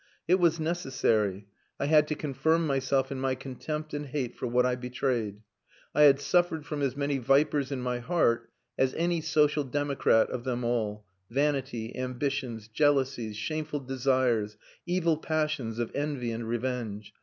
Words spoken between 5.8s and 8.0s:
I have suffered from as many vipers in my